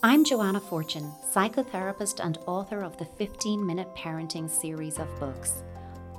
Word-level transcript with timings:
I'm 0.00 0.22
Joanna 0.22 0.60
Fortune, 0.60 1.10
psychotherapist 1.34 2.24
and 2.24 2.38
author 2.46 2.82
of 2.82 2.96
the 2.98 3.04
15 3.04 3.66
Minute 3.66 3.92
Parenting 3.96 4.48
series 4.48 5.00
of 5.00 5.08
books. 5.18 5.64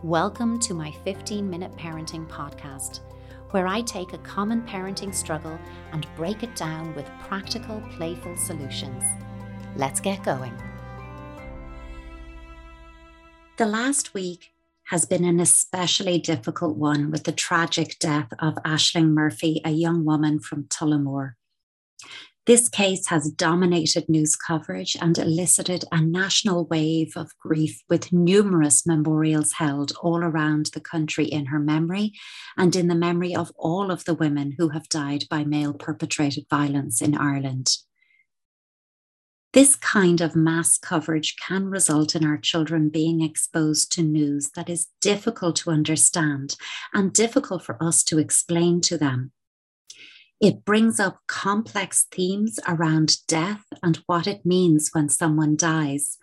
Welcome 0.04 0.60
to 0.60 0.74
my 0.74 0.92
15 1.06 1.50
Minute 1.50 1.74
Parenting 1.78 2.28
podcast, 2.28 3.00
where 3.52 3.68
I 3.68 3.80
take 3.80 4.12
a 4.12 4.18
common 4.18 4.64
parenting 4.64 5.16
struggle 5.16 5.58
and 5.94 6.06
break 6.18 6.44
it 6.44 6.58
down 6.58 6.94
with 6.94 7.10
practical, 7.22 7.82
playful 7.92 8.36
solutions. 8.36 9.02
Let's 9.78 10.02
get 10.02 10.24
going. 10.24 10.62
The 13.56 13.66
last 13.66 14.14
week 14.14 14.52
has 14.88 15.06
been 15.06 15.24
an 15.24 15.40
especially 15.40 16.20
difficult 16.20 16.76
one 16.76 17.12
with 17.12 17.24
the 17.24 17.32
tragic 17.32 17.98
death 17.98 18.34
of 18.40 18.56
Ashling 18.66 19.12
Murphy, 19.12 19.62
a 19.64 19.72
young 19.72 20.04
woman 20.04 20.42
from 20.42 20.66
Tullamore. 20.66 21.36
This 22.50 22.68
case 22.68 23.06
has 23.10 23.30
dominated 23.30 24.10
news 24.10 24.36
coverage 24.36 24.98
and 25.00 25.16
elicited 25.20 25.86
a 25.92 26.02
national 26.02 26.66
wave 26.66 27.14
of 27.16 27.38
grief 27.38 27.84
with 27.88 28.12
numerous 28.12 28.88
memorials 28.88 29.54
held 29.54 29.92
all 30.02 30.24
around 30.24 30.72
the 30.74 30.80
country 30.80 31.26
in 31.26 31.46
her 31.46 31.60
memory 31.60 32.14
and 32.58 32.76
in 32.76 32.88
the 32.88 32.96
memory 32.96 33.36
of 33.36 33.52
all 33.56 33.92
of 33.92 34.06
the 34.06 34.16
women 34.16 34.56
who 34.58 34.70
have 34.70 34.90
died 34.90 35.26
by 35.30 35.44
male 35.44 35.76
perpetrated 35.76 36.48
violence 36.50 37.04
in 37.04 37.16
Ireland. 37.16 37.78
This 39.54 39.76
kind 39.76 40.20
of 40.20 40.36
mass 40.36 40.80
coverage 40.80 41.36
can 41.36 41.70
result 41.70 42.16
in 42.16 42.26
our 42.26 42.40
children 42.40 42.90
being 42.90 43.22
exposed 43.22 43.92
to 43.92 44.02
news 44.02 44.50
that 44.56 44.72
is 44.72 44.88
difficult 45.02 45.56
to 45.58 45.70
understand 45.70 46.56
and 46.96 47.14
difficult 47.14 47.64
for 47.64 47.78
us 47.80 48.02
to 48.06 48.18
explain 48.18 48.82
to 48.82 48.98
them. 48.98 49.34
It 50.42 50.64
brings 50.64 51.02
up 51.02 51.20
complex 51.28 52.08
themes 52.12 52.62
around 52.66 53.18
death 53.28 53.66
and 53.84 53.98
what 54.06 54.26
it 54.26 54.46
means 54.46 54.90
when 54.94 55.10
someone 55.10 55.58
dies, 55.58 56.18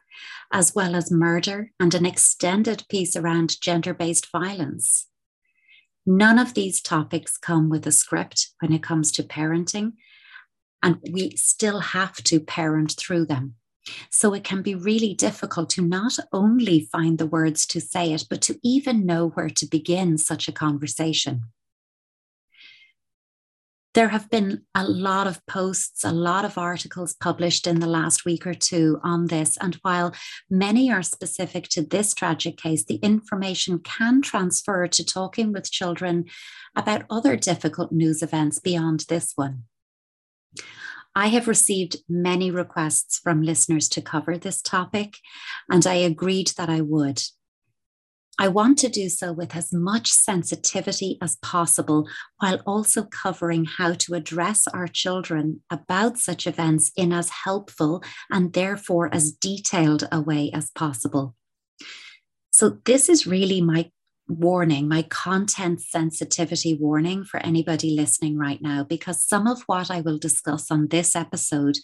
as 0.50 0.74
well 0.74 0.94
as 0.96 1.10
murder 1.10 1.72
and 1.78 1.94
an 1.94 2.06
extended 2.06 2.84
piece 2.88 3.14
around 3.14 3.60
gender 3.60 3.92
based 3.92 4.32
violence. 4.32 5.08
None 6.06 6.38
of 6.38 6.54
these 6.54 6.80
topics 6.80 7.36
come 7.36 7.68
with 7.68 7.86
a 7.86 7.92
script 7.92 8.52
when 8.60 8.72
it 8.72 8.82
comes 8.82 9.12
to 9.12 9.22
parenting, 9.22 9.92
and 10.82 10.98
we 11.10 11.32
still 11.36 11.80
have 11.80 12.14
to 12.24 12.40
parent 12.40 12.92
through 12.92 13.26
them. 13.26 13.56
So 14.10 14.32
it 14.32 14.44
can 14.44 14.62
be 14.62 14.74
really 14.74 15.12
difficult 15.12 15.68
to 15.70 15.82
not 15.82 16.18
only 16.32 16.88
find 16.90 17.18
the 17.18 17.26
words 17.26 17.66
to 17.66 17.82
say 17.82 18.14
it, 18.14 18.24
but 18.30 18.40
to 18.42 18.58
even 18.62 19.04
know 19.04 19.28
where 19.28 19.50
to 19.50 19.66
begin 19.66 20.16
such 20.16 20.48
a 20.48 20.52
conversation 20.52 21.42
there 23.96 24.08
have 24.10 24.28
been 24.28 24.60
a 24.74 24.84
lot 24.86 25.26
of 25.26 25.44
posts, 25.46 26.04
a 26.04 26.12
lot 26.12 26.44
of 26.44 26.58
articles 26.58 27.14
published 27.14 27.66
in 27.66 27.80
the 27.80 27.86
last 27.86 28.26
week 28.26 28.46
or 28.46 28.52
two 28.52 29.00
on 29.02 29.28
this. 29.28 29.56
And 29.56 29.74
while 29.76 30.14
many 30.50 30.92
are 30.92 31.02
specific 31.02 31.66
to 31.70 31.80
this 31.80 32.12
tragic 32.12 32.58
case, 32.58 32.84
the 32.84 32.96
information 32.96 33.78
can 33.78 34.20
transfer 34.20 34.86
to 34.86 35.02
talking 35.02 35.50
with 35.50 35.72
children 35.72 36.26
about 36.76 37.06
other 37.08 37.36
difficult 37.36 37.90
news 37.90 38.22
events 38.22 38.58
beyond 38.58 39.06
this 39.08 39.32
one. 39.34 39.62
I 41.14 41.28
have 41.28 41.48
received 41.48 41.96
many 42.06 42.50
requests 42.50 43.18
from 43.18 43.40
listeners 43.40 43.88
to 43.88 44.02
cover 44.02 44.36
this 44.36 44.60
topic, 44.60 45.16
and 45.70 45.86
I 45.86 45.94
agreed 45.94 46.48
that 46.58 46.68
I 46.68 46.82
would. 46.82 47.22
I 48.38 48.48
want 48.48 48.78
to 48.78 48.88
do 48.88 49.08
so 49.08 49.32
with 49.32 49.56
as 49.56 49.72
much 49.72 50.10
sensitivity 50.10 51.16
as 51.22 51.36
possible 51.36 52.06
while 52.38 52.60
also 52.66 53.04
covering 53.04 53.64
how 53.64 53.94
to 53.94 54.14
address 54.14 54.68
our 54.68 54.86
children 54.86 55.62
about 55.70 56.18
such 56.18 56.46
events 56.46 56.92
in 56.96 57.12
as 57.12 57.30
helpful 57.30 58.02
and 58.30 58.52
therefore 58.52 59.12
as 59.14 59.32
detailed 59.32 60.06
a 60.12 60.20
way 60.20 60.50
as 60.52 60.70
possible. 60.70 61.34
So, 62.50 62.78
this 62.84 63.08
is 63.08 63.26
really 63.26 63.60
my 63.60 63.90
warning, 64.28 64.88
my 64.88 65.02
content 65.02 65.80
sensitivity 65.80 66.74
warning 66.74 67.24
for 67.24 67.38
anybody 67.40 67.90
listening 67.90 68.36
right 68.36 68.60
now, 68.60 68.84
because 68.84 69.22
some 69.22 69.46
of 69.46 69.62
what 69.66 69.90
I 69.90 70.00
will 70.00 70.18
discuss 70.18 70.70
on 70.70 70.88
this 70.88 71.14
episode 71.14 71.76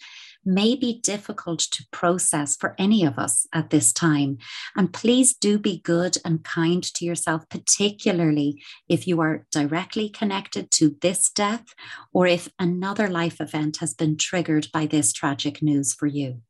may 0.45 0.75
be 0.75 0.99
difficult 0.99 1.59
to 1.59 1.85
process 1.91 2.55
for 2.55 2.75
any 2.77 3.05
of 3.05 3.17
us 3.17 3.47
at 3.53 3.69
this 3.69 3.93
time. 3.93 4.37
And 4.75 4.93
please 4.93 5.33
do 5.33 5.57
be 5.57 5.79
good 5.79 6.17
and 6.25 6.43
kind 6.43 6.83
to 6.83 7.05
yourself, 7.05 7.47
particularly 7.49 8.61
if 8.89 9.07
you 9.07 9.21
are 9.21 9.45
directly 9.51 10.09
connected 10.09 10.69
to 10.71 10.97
this 11.01 11.29
death 11.29 11.73
or 12.13 12.27
if 12.27 12.49
another 12.59 13.07
life 13.07 13.39
event 13.39 13.77
has 13.77 13.93
been 13.93 14.17
triggered 14.17 14.67
by 14.73 14.85
this 14.85 15.13
tragic 15.13 15.61
news 15.61 15.93
for 15.93 16.07
you. 16.07 16.41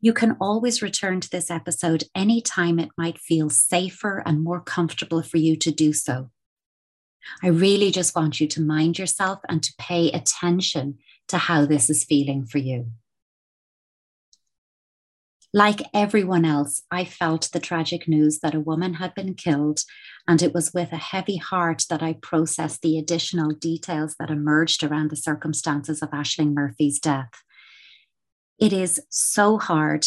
You 0.00 0.12
can 0.12 0.36
always 0.40 0.82
return 0.82 1.20
to 1.20 1.30
this 1.30 1.50
episode 1.50 2.04
anytime 2.14 2.78
it 2.78 2.90
might 2.96 3.18
feel 3.18 3.50
safer 3.50 4.22
and 4.26 4.44
more 4.44 4.60
comfortable 4.60 5.22
for 5.22 5.38
you 5.38 5.56
to 5.56 5.70
do 5.70 5.92
so. 5.92 6.30
I 7.42 7.48
really 7.48 7.90
just 7.90 8.14
want 8.14 8.40
you 8.40 8.46
to 8.48 8.60
mind 8.60 8.98
yourself 8.98 9.40
and 9.48 9.62
to 9.62 9.74
pay 9.78 10.10
attention 10.10 10.98
to 11.28 11.38
how 11.38 11.66
this 11.66 11.90
is 11.90 12.04
feeling 12.04 12.46
for 12.46 12.58
you. 12.58 12.86
Like 15.52 15.80
everyone 15.94 16.44
else, 16.44 16.82
I 16.90 17.04
felt 17.06 17.48
the 17.52 17.60
tragic 17.60 18.06
news 18.06 18.40
that 18.40 18.54
a 18.54 18.60
woman 18.60 18.94
had 18.94 19.14
been 19.14 19.32
killed, 19.32 19.80
and 20.28 20.42
it 20.42 20.52
was 20.52 20.74
with 20.74 20.92
a 20.92 20.98
heavy 20.98 21.38
heart 21.38 21.86
that 21.88 22.02
I 22.02 22.14
processed 22.14 22.82
the 22.82 22.98
additional 22.98 23.52
details 23.52 24.16
that 24.18 24.28
emerged 24.30 24.84
around 24.84 25.10
the 25.10 25.16
circumstances 25.16 26.02
of 26.02 26.10
Ashling 26.10 26.52
Murphy's 26.52 26.98
death. 26.98 27.30
It 28.58 28.72
is 28.72 29.00
so 29.10 29.58
hard 29.58 30.06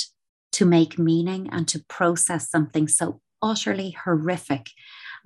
to 0.53 0.65
make 0.65 0.97
meaning 0.97 1.49
and 1.51 1.67
to 1.67 1.83
process 1.87 2.49
something 2.49 2.87
so 2.87 3.21
utterly 3.41 3.91
horrific 4.03 4.69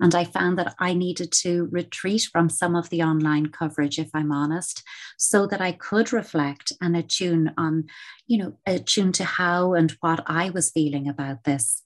and 0.00 0.14
I 0.14 0.24
found 0.24 0.58
that 0.58 0.74
I 0.78 0.94
needed 0.94 1.32
to 1.42 1.68
retreat 1.70 2.28
from 2.32 2.48
some 2.48 2.74
of 2.74 2.90
the 2.90 3.02
online 3.02 3.46
coverage, 3.46 3.98
if 3.98 4.10
I'm 4.14 4.32
honest, 4.32 4.82
so 5.16 5.46
that 5.46 5.60
I 5.60 5.72
could 5.72 6.12
reflect 6.12 6.72
and 6.80 6.96
attune 6.96 7.52
on, 7.56 7.84
you 8.26 8.38
know, 8.38 8.58
attune 8.66 9.12
to 9.12 9.24
how 9.24 9.74
and 9.74 9.92
what 10.00 10.22
I 10.26 10.50
was 10.50 10.70
feeling 10.70 11.08
about 11.08 11.44
this. 11.44 11.82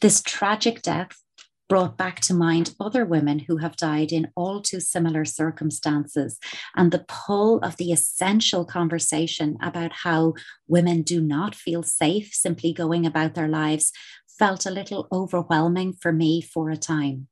This 0.00 0.22
tragic 0.22 0.82
death 0.82 1.18
brought 1.68 1.96
back 1.96 2.20
to 2.20 2.34
mind 2.34 2.74
other 2.78 3.04
women 3.04 3.40
who 3.40 3.56
have 3.58 3.76
died 3.76 4.12
in 4.12 4.30
all 4.36 4.60
too 4.60 4.80
similar 4.80 5.24
circumstances 5.24 6.38
and 6.76 6.90
the 6.90 7.04
pull 7.08 7.58
of 7.60 7.76
the 7.76 7.92
essential 7.92 8.64
conversation 8.64 9.56
about 9.62 9.92
how 10.02 10.34
women 10.66 11.02
do 11.02 11.20
not 11.20 11.54
feel 11.54 11.82
safe 11.82 12.34
simply 12.34 12.72
going 12.72 13.06
about 13.06 13.34
their 13.34 13.48
lives 13.48 13.92
felt 14.38 14.66
a 14.66 14.70
little 14.70 15.06
overwhelming 15.12 15.92
for 15.92 16.12
me 16.12 16.42
for 16.42 16.70
a 16.70 16.76
time. 16.76 17.28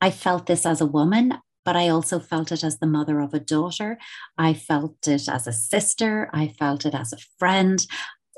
I 0.00 0.10
felt 0.10 0.46
this 0.46 0.64
as 0.64 0.80
a 0.80 0.86
woman, 0.86 1.34
but 1.64 1.76
I 1.76 1.88
also 1.88 2.18
felt 2.18 2.52
it 2.52 2.64
as 2.64 2.78
the 2.78 2.86
mother 2.86 3.20
of 3.20 3.34
a 3.34 3.40
daughter. 3.40 3.98
I 4.38 4.54
felt 4.54 5.06
it 5.06 5.28
as 5.28 5.46
a 5.46 5.52
sister. 5.52 6.30
I 6.32 6.48
felt 6.48 6.86
it 6.86 6.94
as 6.94 7.12
a 7.12 7.18
friend. 7.38 7.86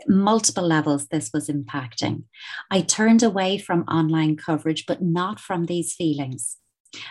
Multiple 0.09 0.67
levels, 0.67 1.09
this 1.09 1.31
was 1.33 1.49
impacting. 1.49 2.25
I 2.71 2.81
turned 2.81 3.23
away 3.23 3.59
from 3.59 3.83
online 3.83 4.37
coverage, 4.37 4.87
but 4.87 5.03
not 5.03 5.41
from 5.41 5.67
these 5.67 5.95
feelings. 5.95 6.57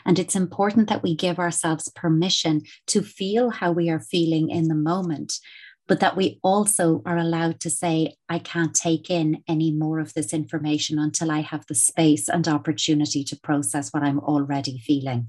And 0.06 0.20
it's 0.20 0.36
important 0.36 0.90
that 0.90 1.02
we 1.02 1.16
give 1.16 1.40
ourselves 1.40 1.92
permission 1.96 2.62
to 2.88 3.02
feel 3.02 3.50
how 3.50 3.72
we 3.72 3.90
are 3.90 4.00
feeling 4.00 4.50
in 4.50 4.68
the 4.68 4.76
moment 4.76 5.40
but 5.92 6.00
that 6.00 6.16
we 6.16 6.40
also 6.42 7.02
are 7.06 7.18
allowed 7.18 7.60
to 7.60 7.70
say, 7.70 8.16
I 8.30 8.40
can't 8.40 8.74
take 8.74 9.10
in 9.10 9.44
any 9.46 9.74
more 9.74 10.00
of 10.00 10.14
this 10.14 10.32
information 10.32 10.98
until 10.98 11.30
I 11.30 11.42
have 11.42 11.66
the 11.68 11.76
space 11.76 12.30
and 12.30 12.48
opportunity 12.48 13.26
to 13.26 13.36
process 13.36 13.92
what 13.92 14.02
I'm 14.02 14.20
already 14.20 14.80
feeling. 14.80 15.28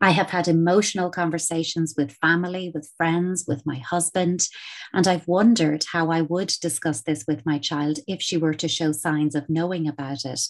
I 0.00 0.10
have 0.10 0.30
had 0.30 0.46
emotional 0.46 1.10
conversations 1.10 1.94
with 1.96 2.12
family, 2.12 2.70
with 2.72 2.90
friends, 2.96 3.44
with 3.48 3.66
my 3.66 3.78
husband, 3.78 4.48
and 4.92 5.06
I've 5.06 5.26
wondered 5.26 5.84
how 5.92 6.10
I 6.10 6.22
would 6.22 6.52
discuss 6.60 7.02
this 7.02 7.24
with 7.26 7.44
my 7.44 7.58
child 7.58 7.98
if 8.06 8.22
she 8.22 8.36
were 8.36 8.54
to 8.54 8.68
show 8.68 8.92
signs 8.92 9.34
of 9.34 9.50
knowing 9.50 9.88
about 9.88 10.24
it. 10.24 10.40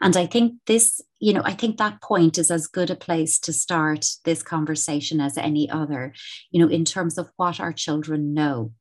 And 0.00 0.16
I 0.16 0.26
think 0.26 0.54
this, 0.66 1.00
you 1.18 1.32
know, 1.32 1.42
I 1.44 1.54
think 1.54 1.78
that 1.78 2.00
point 2.00 2.38
is 2.38 2.50
as 2.50 2.66
good 2.66 2.90
a 2.90 2.96
place 2.96 3.38
to 3.40 3.52
start 3.52 4.06
this 4.24 4.42
conversation 4.42 5.20
as 5.20 5.36
any 5.36 5.68
other, 5.68 6.14
you 6.50 6.60
know, 6.60 6.72
in 6.72 6.84
terms 6.84 7.18
of 7.18 7.30
what 7.36 7.60
our 7.60 7.72
children 7.72 8.34
know. 8.34 8.72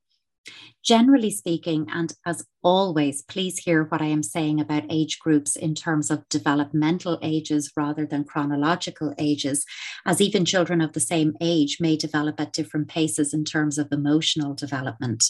Generally 0.84 1.32
speaking, 1.32 1.88
and 1.92 2.14
as 2.26 2.46
always, 2.64 3.22
please 3.22 3.60
hear 3.60 3.84
what 3.84 4.02
I 4.02 4.08
am 4.08 4.24
saying 4.24 4.60
about 4.60 4.84
age 4.90 5.20
groups 5.20 5.56
in 5.56 5.76
terms 5.76 6.10
of 6.10 6.28
developmental 6.30 7.20
ages 7.22 7.72
rather 7.78 8.06
than 8.06 8.24
chronological 8.24 9.14
ages, 9.20 9.64
as 10.06 10.20
even 10.20 10.44
children 10.44 10.82
of 10.82 10.94
the 10.94 11.00
same 11.00 11.36
age 11.40 11.78
may 11.80 11.96
develop 11.96 12.40
at 12.40 12.54
different 12.54 12.88
paces 12.88 13.34
in 13.34 13.46
terms 13.46 13.78
of 13.78 13.92
emotional 13.92 14.56
development. 14.56 15.26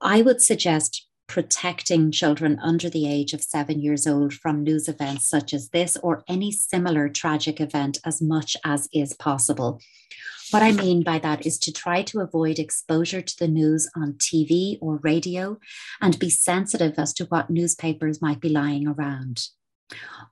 I 0.00 0.22
would 0.22 0.40
suggest 0.40 1.06
protecting 1.26 2.12
children 2.12 2.58
under 2.62 2.88
the 2.88 3.08
age 3.08 3.32
of 3.32 3.42
seven 3.42 3.80
years 3.80 4.06
old 4.06 4.32
from 4.32 4.62
news 4.62 4.88
events 4.88 5.28
such 5.28 5.52
as 5.52 5.70
this 5.70 5.96
or 5.96 6.22
any 6.28 6.52
similar 6.52 7.08
tragic 7.08 7.60
event 7.60 7.98
as 8.04 8.22
much 8.22 8.56
as 8.64 8.88
is 8.92 9.12
possible. 9.14 9.80
What 10.52 10.62
I 10.62 10.70
mean 10.70 11.02
by 11.02 11.18
that 11.18 11.44
is 11.44 11.58
to 11.60 11.72
try 11.72 12.02
to 12.02 12.20
avoid 12.20 12.58
exposure 12.58 13.20
to 13.20 13.38
the 13.38 13.48
news 13.48 13.90
on 13.96 14.14
TV 14.14 14.78
or 14.80 14.98
radio 14.98 15.58
and 16.00 16.18
be 16.18 16.30
sensitive 16.30 16.98
as 16.98 17.12
to 17.14 17.24
what 17.24 17.50
newspapers 17.50 18.22
might 18.22 18.40
be 18.40 18.48
lying 18.48 18.86
around. 18.86 19.48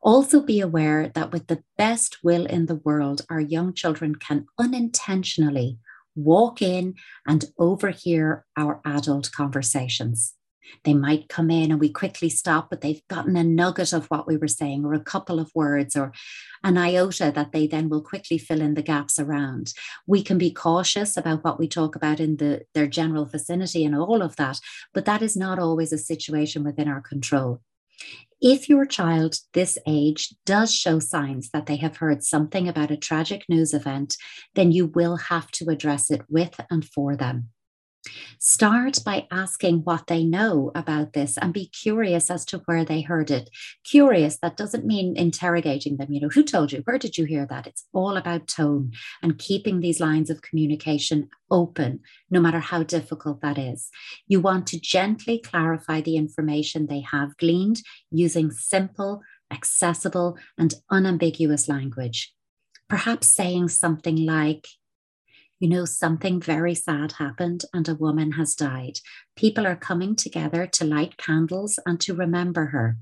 Also, 0.03 0.41
be 0.41 0.61
aware 0.61 1.11
that 1.15 1.33
with 1.33 1.49
the 1.49 1.63
best 1.77 2.19
will 2.23 2.47
in 2.47 2.67
the 2.67 2.77
world, 2.77 3.23
our 3.29 3.41
young 3.41 3.73
children 3.73 4.15
can 4.15 4.47
unintentionally 4.59 5.79
walk 6.15 6.63
in 6.63 6.95
and 7.27 7.47
overhear 7.59 8.45
our 8.57 8.81
adult 8.85 9.33
conversations. 9.33 10.35
They 10.85 10.95
might 10.95 11.29
come 11.29 11.51
in 11.51 11.71
and 11.71 11.81
we 11.81 11.91
quickly 11.91 12.29
stop, 12.29 12.71
but 12.71 12.81
they've 12.81 13.07
gotten 13.09 13.37
a 13.37 13.45
nugget 13.45 13.93
of 13.93 14.07
what 14.07 14.27
we 14.27 14.37
were 14.37 14.49
saying, 14.49 14.85
or 14.85 14.95
a 14.95 15.01
couple 15.01 15.39
of 15.39 15.51
words, 15.55 15.97
or 15.97 16.13
an 16.63 16.79
iota 16.79 17.33
that 17.35 17.53
they 17.53 17.67
then 17.67 17.89
will 17.89 18.03
quickly 18.03 18.39
fill 18.39 18.61
in 18.61 18.75
the 18.75 18.83
gaps 18.83 19.19
around. 19.19 19.73
We 20.07 20.23
can 20.23 20.39
be 20.39 20.51
cautious 20.51 21.17
about 21.17 21.45
what 21.45 21.59
we 21.59 21.69
talk 21.69 21.97
about 21.97 22.21
in 22.21 22.37
the, 22.37 22.63
their 22.75 22.87
general 22.87 23.25
vicinity 23.25 23.85
and 23.85 23.97
all 23.97 24.23
of 24.23 24.37
that, 24.37 24.61
but 24.93 25.05
that 25.05 25.23
is 25.23 25.37
not 25.37 25.59
always 25.59 25.93
a 25.93 25.99
situation 25.99 26.65
within 26.65 26.89
our 26.89 27.01
control. 27.01 27.61
If 28.41 28.69
your 28.69 28.85
child 28.85 29.37
this 29.53 29.79
age 29.87 30.35
does 30.45 30.75
show 30.75 30.99
signs 30.99 31.51
that 31.51 31.67
they 31.67 31.77
have 31.77 31.97
heard 31.97 32.23
something 32.23 32.69
about 32.69 32.91
a 32.91 32.97
tragic 32.97 33.45
news 33.49 33.73
event, 33.73 34.17
then 34.55 34.73
you 34.73 34.87
will 34.87 35.17
have 35.17 35.51
to 35.53 35.71
address 35.71 36.11
it 36.11 36.23
with 36.29 36.61
and 36.71 36.85
for 36.85 37.17
them. 37.17 37.51
Start 38.39 38.99
by 39.05 39.27
asking 39.31 39.79
what 39.85 40.07
they 40.07 40.25
know 40.25 40.71
about 40.75 41.13
this 41.13 41.39
and 41.39 41.53
be 41.53 41.69
curious 41.69 42.31
as 42.31 42.45
to 42.47 42.59
where 42.67 42.85
they 42.85 43.01
heard 43.01 43.31
it. 43.31 43.51
Curious, 43.85 44.39
that 44.43 44.57
doesn't 44.57 44.85
mean 44.85 45.17
interrogating 45.17 45.97
them. 45.97 46.13
You 46.13 46.21
know, 46.21 46.29
who 46.29 46.43
told 46.43 46.73
you? 46.73 46.83
Where 46.85 46.99
did 46.99 47.17
you 47.17 47.25
hear 47.25 47.47
that? 47.47 47.67
It's 47.67 47.87
all 47.93 48.17
about 48.17 48.47
tone 48.47 48.93
and 49.23 49.39
keeping 49.39 49.81
these 49.81 50.01
lines 50.01 50.31
of 50.31 50.43
communication 50.43 51.29
open, 51.51 52.01
no 52.31 52.41
matter 52.41 52.61
how 52.61 52.83
difficult 52.83 53.41
that 53.41 53.59
is. 53.59 53.89
You 54.27 54.41
want 54.41 54.67
to 54.69 54.81
gently 54.81 55.39
clarify 55.39 56.01
the 56.01 56.17
information 56.17 56.87
they 56.87 57.01
have 57.01 57.37
gleaned 57.37 57.83
using 58.11 58.51
simple, 58.51 59.23
accessible, 59.51 60.37
and 60.59 60.75
unambiguous 60.91 61.69
language. 61.69 62.35
Perhaps 62.89 63.29
saying 63.29 63.69
something 63.69 64.17
like, 64.17 64.67
you 65.65 65.71
know, 65.71 65.87
something 65.87 66.43
very 66.43 66.75
sad 66.75 67.13
happened 67.13 67.65
and 67.73 67.89
a 67.89 67.95
woman 67.95 68.33
has 68.33 68.55
died. 68.55 68.99
People 69.35 69.67
are 69.67 69.75
coming 69.75 70.15
together 70.15 70.67
to 70.67 70.85
light 70.85 71.17
candles 71.17 71.79
and 71.87 71.99
to 72.01 72.13
remember 72.13 72.67
her. 72.67 72.99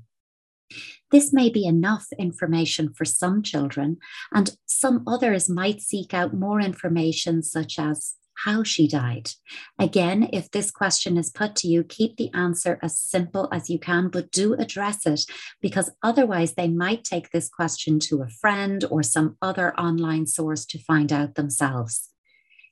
This 1.11 1.33
may 1.33 1.49
be 1.49 1.65
enough 1.65 2.07
information 2.17 2.93
for 2.93 3.03
some 3.03 3.43
children, 3.43 3.97
and 4.31 4.55
some 4.65 5.03
others 5.05 5.49
might 5.49 5.81
seek 5.81 6.13
out 6.13 6.33
more 6.33 6.61
information, 6.61 7.43
such 7.43 7.77
as 7.77 8.13
how 8.45 8.63
she 8.63 8.87
died. 8.87 9.31
Again, 9.77 10.29
if 10.31 10.49
this 10.49 10.71
question 10.71 11.17
is 11.17 11.31
put 11.31 11.57
to 11.57 11.67
you, 11.67 11.83
keep 11.83 12.15
the 12.15 12.33
answer 12.33 12.79
as 12.81 12.97
simple 12.97 13.49
as 13.51 13.69
you 13.69 13.77
can, 13.77 14.07
but 14.07 14.31
do 14.31 14.53
address 14.53 15.05
it 15.05 15.25
because 15.61 15.91
otherwise 16.01 16.53
they 16.53 16.69
might 16.69 17.03
take 17.03 17.31
this 17.31 17.49
question 17.49 17.99
to 17.99 18.21
a 18.21 18.29
friend 18.29 18.85
or 18.89 19.03
some 19.03 19.35
other 19.41 19.77
online 19.77 20.27
source 20.27 20.65
to 20.67 20.79
find 20.79 21.11
out 21.11 21.35
themselves. 21.35 22.12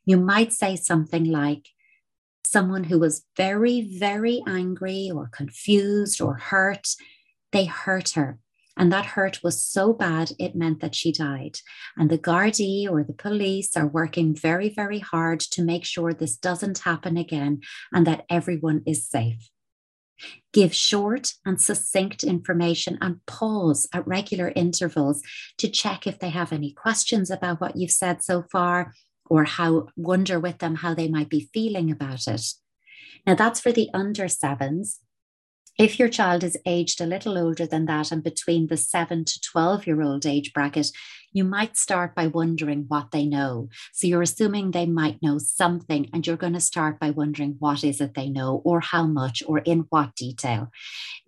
You 0.05 0.17
might 0.17 0.53
say 0.53 0.75
something 0.75 1.25
like, 1.25 1.67
someone 2.51 2.83
who 2.83 2.99
was 2.99 3.25
very, 3.37 3.81
very 3.81 4.43
angry 4.47 5.09
or 5.13 5.29
confused 5.29 6.21
or 6.21 6.35
hurt, 6.35 6.87
they 7.51 7.65
hurt 7.65 8.11
her. 8.11 8.39
And 8.77 8.91
that 8.91 9.05
hurt 9.05 9.43
was 9.43 9.63
so 9.63 9.93
bad, 9.93 10.31
it 10.39 10.55
meant 10.55 10.79
that 10.79 10.95
she 10.95 11.11
died. 11.11 11.57
And 11.97 12.09
the 12.09 12.17
Gardaí 12.17 12.89
or 12.89 13.03
the 13.03 13.13
police 13.13 13.75
are 13.75 13.87
working 13.87 14.35
very, 14.35 14.69
very 14.69 14.99
hard 14.99 15.39
to 15.51 15.61
make 15.61 15.85
sure 15.85 16.13
this 16.13 16.37
doesn't 16.37 16.79
happen 16.79 17.17
again 17.17 17.61
and 17.93 18.07
that 18.07 18.25
everyone 18.29 18.81
is 18.85 19.07
safe. 19.07 19.49
Give 20.53 20.73
short 20.73 21.33
and 21.45 21.59
succinct 21.59 22.23
information 22.23 22.97
and 23.01 23.25
pause 23.25 23.87
at 23.93 24.07
regular 24.07 24.53
intervals 24.55 25.21
to 25.57 25.67
check 25.67 26.05
if 26.05 26.19
they 26.19 26.29
have 26.29 26.53
any 26.53 26.71
questions 26.71 27.29
about 27.29 27.59
what 27.59 27.75
you've 27.75 27.91
said 27.91 28.23
so 28.23 28.43
far 28.51 28.93
or 29.31 29.45
how 29.45 29.87
wonder 29.95 30.37
with 30.37 30.57
them 30.57 30.75
how 30.75 30.93
they 30.93 31.07
might 31.07 31.29
be 31.29 31.49
feeling 31.53 31.89
about 31.89 32.27
it. 32.27 32.45
Now, 33.25 33.33
that's 33.33 33.61
for 33.61 33.71
the 33.71 33.89
under 33.93 34.27
sevens. 34.27 34.99
If 35.79 35.97
your 35.97 36.09
child 36.09 36.43
is 36.43 36.57
aged 36.65 37.01
a 37.01 37.05
little 37.05 37.37
older 37.37 37.65
than 37.65 37.85
that 37.85 38.11
and 38.11 38.23
between 38.23 38.67
the 38.67 38.77
seven 38.77 39.25
to 39.25 39.39
12 39.41 39.87
year 39.87 40.01
old 40.01 40.25
age 40.25 40.53
bracket, 40.53 40.91
you 41.33 41.43
might 41.43 41.77
start 41.77 42.13
by 42.13 42.27
wondering 42.27 42.85
what 42.87 43.11
they 43.11 43.25
know. 43.25 43.69
So 43.93 44.05
you're 44.05 44.21
assuming 44.21 44.71
they 44.71 44.85
might 44.85 45.21
know 45.21 45.37
something, 45.37 46.09
and 46.13 46.27
you're 46.27 46.35
going 46.35 46.53
to 46.53 46.59
start 46.59 46.99
by 46.99 47.09
wondering 47.09 47.55
what 47.59 47.83
is 47.83 48.01
it 48.01 48.15
they 48.15 48.29
know, 48.29 48.61
or 48.65 48.81
how 48.81 49.07
much, 49.07 49.41
or 49.47 49.59
in 49.59 49.85
what 49.89 50.15
detail. 50.15 50.69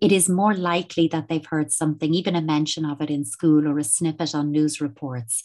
It 0.00 0.12
is 0.12 0.28
more 0.28 0.54
likely 0.54 1.08
that 1.08 1.28
they've 1.28 1.46
heard 1.46 1.72
something, 1.72 2.12
even 2.12 2.36
a 2.36 2.42
mention 2.42 2.84
of 2.84 3.00
it 3.00 3.10
in 3.10 3.24
school 3.24 3.66
or 3.66 3.78
a 3.78 3.84
snippet 3.84 4.34
on 4.34 4.50
news 4.50 4.80
reports. 4.80 5.42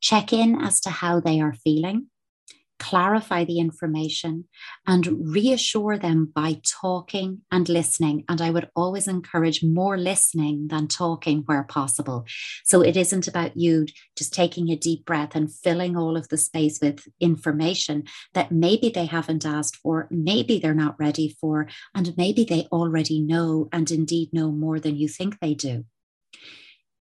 Check 0.00 0.32
in 0.32 0.60
as 0.60 0.80
to 0.80 0.90
how 0.90 1.20
they 1.20 1.40
are 1.40 1.52
feeling 1.52 2.06
clarify 2.78 3.44
the 3.44 3.58
information 3.58 4.44
and 4.86 5.32
reassure 5.32 5.98
them 5.98 6.32
by 6.34 6.60
talking 6.64 7.42
and 7.50 7.68
listening. 7.68 8.24
And 8.28 8.40
I 8.40 8.50
would 8.50 8.70
always 8.74 9.08
encourage 9.08 9.62
more 9.62 9.98
listening 9.98 10.68
than 10.68 10.88
talking 10.88 11.42
where 11.46 11.64
possible. 11.64 12.24
So 12.64 12.82
it 12.82 12.96
isn't 12.96 13.28
about 13.28 13.56
you 13.56 13.86
just 14.16 14.32
taking 14.32 14.70
a 14.70 14.76
deep 14.76 15.04
breath 15.04 15.34
and 15.34 15.52
filling 15.52 15.96
all 15.96 16.16
of 16.16 16.28
the 16.28 16.38
space 16.38 16.78
with 16.80 17.06
information 17.20 18.04
that 18.34 18.52
maybe 18.52 18.88
they 18.88 19.06
haven't 19.06 19.46
asked 19.46 19.76
for, 19.76 20.08
maybe 20.10 20.58
they're 20.58 20.74
not 20.74 20.98
ready 20.98 21.36
for, 21.40 21.68
and 21.94 22.16
maybe 22.16 22.44
they 22.44 22.66
already 22.72 23.20
know 23.20 23.68
and 23.72 23.90
indeed 23.90 24.30
know 24.32 24.50
more 24.50 24.80
than 24.80 24.96
you 24.96 25.08
think 25.08 25.38
they 25.40 25.54
do. 25.54 25.84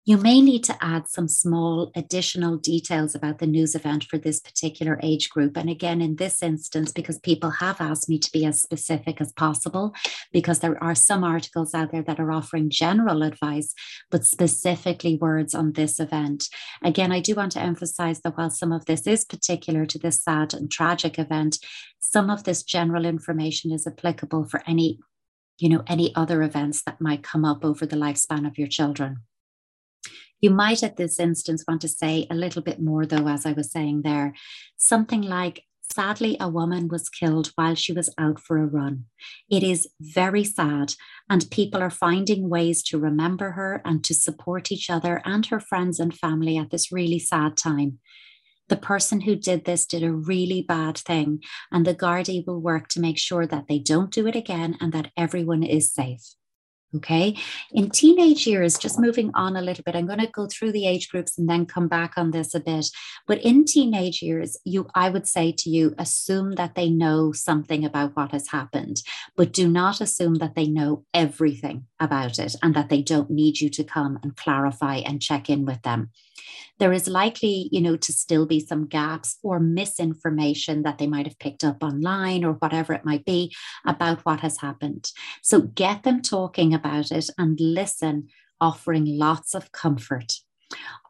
You 0.04 0.18
may 0.18 0.42
need 0.42 0.64
to 0.64 0.76
add 0.84 1.08
some 1.08 1.28
small 1.28 1.92
additional 1.96 2.58
details 2.58 3.14
about 3.14 3.38
the 3.38 3.46
news 3.46 3.76
event 3.76 4.06
for 4.06 4.18
this 4.18 4.40
particular 4.40 5.00
age 5.04 5.30
group. 5.30 5.56
And 5.56 5.70
again, 5.70 6.02
in 6.02 6.16
this 6.16 6.42
instance, 6.42 6.92
because 6.92 7.20
people 7.20 7.52
have 7.52 7.80
asked 7.80 8.10
me 8.10 8.18
to 8.18 8.32
be 8.32 8.44
as 8.44 8.60
specific 8.60 9.22
as 9.22 9.32
possible, 9.34 9.94
because 10.34 10.58
there 10.58 10.84
are 10.84 10.96
some 10.96 11.24
articles 11.24 11.76
out 11.76 11.92
there 11.92 12.02
that 12.02 12.20
are 12.20 12.32
offering 12.32 12.72
general 12.72 13.22
advice, 13.22 13.76
but 14.10 14.26
specifically 14.26 15.18
words 15.18 15.54
on 15.54 15.74
this 15.74 16.00
event. 16.00 16.46
Again, 16.84 17.12
I 17.12 17.20
do 17.20 17.36
want 17.36 17.52
to 17.52 17.62
emphasize 17.62 18.22
that 18.22 18.36
while 18.36 18.50
some 18.50 18.72
of 18.72 18.86
this 18.86 19.06
is 19.06 19.24
particular 19.24 19.86
to 19.86 20.00
this 20.00 20.24
sad 20.24 20.56
and 20.56 20.72
tragic 20.72 21.20
event, 21.20 21.60
some 22.00 22.32
of 22.32 22.44
this 22.44 22.64
general 22.64 23.06
information 23.06 23.72
is 23.72 23.86
applicable 23.86 24.46
for 24.46 24.64
any 24.66 24.98
you 25.60 25.70
know 25.70 25.84
any 25.86 26.16
other 26.16 26.42
events 26.42 26.82
that 26.82 27.00
might 27.00 27.22
come 27.22 27.46
up 27.46 27.64
over 27.64 27.86
the 27.86 27.96
lifespan 27.96 28.48
of 28.48 28.58
your 28.58 28.68
children 28.68 29.18
you 30.42 30.50
might, 30.50 30.84
at 30.84 30.98
this 30.98 31.20
instance, 31.20 31.64
want 31.68 31.82
to 31.82 31.88
say 31.88 32.28
a 32.30 32.36
little 32.36 32.62
bit 32.62 32.82
more, 32.82 33.06
though, 33.06 33.28
as 33.28 33.46
I 33.46 33.54
was 33.54 33.72
saying 33.72 34.02
there, 34.02 34.34
something 34.78 35.22
like, 35.22 35.64
Sadly, 35.94 36.38
a 36.40 36.48
woman 36.48 36.88
was 36.88 37.10
killed 37.10 37.52
while 37.56 37.76
she 37.76 37.92
was 37.92 38.14
out 38.18 38.40
for 38.40 38.58
a 38.58 38.66
run. 38.66 39.06
It 39.50 39.62
is 39.62 39.90
very 40.00 40.46
sad, 40.46 40.94
and 41.30 41.52
people 41.52 41.82
are 41.82 41.90
finding 41.90 42.48
ways 42.48 42.82
to 42.84 42.98
remember 42.98 43.52
her 43.52 43.82
and 43.84 44.02
to 44.06 44.14
support 44.14 44.72
each 44.72 44.90
other 44.90 45.22
and 45.26 45.46
her 45.48 45.60
friends 45.60 46.00
and 46.00 46.18
family 46.18 46.58
at 46.58 46.70
this 46.70 46.94
really 46.94 47.20
sad 47.20 47.58
time. 47.58 48.00
The 48.70 48.78
person 48.78 49.22
who 49.22 49.36
did 49.36 49.66
this 49.66 49.86
did 49.86 50.02
a 50.02 50.14
really 50.14 50.62
bad 50.66 50.98
thing, 50.98 51.42
and 51.74 51.86
the 51.86 51.94
Gardaí 51.94 52.46
will 52.48 52.62
work 52.62 52.88
to 52.90 53.02
make 53.02 53.18
sure 53.18 53.46
that 53.46 53.68
they 53.68 53.80
don't 53.80 54.12
do 54.12 54.28
it 54.28 54.36
again 54.36 54.78
and 54.80 54.94
that 54.94 55.12
everyone 55.18 55.62
is 55.62 55.94
safe. 55.94 56.22
Okay. 56.94 57.38
In 57.72 57.90
teenage 57.90 58.46
years, 58.46 58.78
just 58.78 59.00
moving 59.00 59.32
on 59.34 59.56
a 59.56 59.62
little 59.62 59.84
bit, 59.84 59.96
I'm 59.96 60.08
going 60.08 60.20
to 60.20 60.28
go 60.28 60.48
through 60.48 60.74
the 60.74 60.86
age 60.86 61.10
groups 61.10 61.38
and 61.38 61.50
then 61.50 61.66
come 61.66 61.88
back 61.88 62.14
on 62.18 62.32
this 62.32 62.54
a 62.54 62.60
bit. 62.60 62.88
But 63.28 63.42
in 63.42 63.64
teenage 63.64 64.22
years, 64.22 64.58
you, 64.66 64.88
I 64.94 65.10
would 65.10 65.26
say 65.26 65.54
to 65.54 65.70
you, 65.70 65.96
assume 65.98 66.56
that 66.56 66.76
they 66.76 66.90
know 66.90 67.32
something 67.32 67.86
about 67.86 68.18
what 68.18 68.32
has 68.32 68.50
happened, 68.50 69.04
but 69.38 69.54
do 69.54 69.70
not 69.70 70.02
assume 70.02 70.36
that 70.36 70.56
they 70.56 70.68
know 70.68 71.06
everything 71.14 71.86
about 72.02 72.40
it 72.40 72.56
and 72.62 72.74
that 72.76 72.90
they 72.90 73.02
don't 73.02 73.30
need 73.30 73.62
you 73.62 73.70
to 73.70 73.84
come 73.84 74.20
and 74.24 74.36
clarify 74.36 74.98
and 74.98 75.22
check 75.22 75.50
in 75.50 75.64
with 75.64 75.82
them 75.84 76.12
there 76.82 76.92
is 76.92 77.08
likely, 77.08 77.70
you 77.72 77.80
know, 77.80 77.96
to 77.96 78.12
still 78.12 78.48
be 78.48 78.60
some 78.60 78.88
gaps 78.88 79.38
or 79.44 79.60
misinformation 79.60 80.82
that 80.82 80.98
they 80.98 81.06
might 81.06 81.28
have 81.28 81.38
picked 81.38 81.64
up 81.64 81.84
online 81.84 82.44
or 82.44 82.54
whatever 82.54 82.92
it 82.92 83.06
might 83.06 83.24
be 83.24 83.54
about 83.86 84.26
what 84.26 84.40
has 84.40 84.58
happened. 84.58 85.12
So 85.44 85.62
get 85.62 86.02
them 86.02 86.24
talking 86.24 86.74
about 86.74 87.12
it 87.12 87.30
and 87.38 87.60
listen, 87.60 88.30
offering 88.60 89.06
lots 89.06 89.54
of 89.54 89.72
comfort. 89.72 90.34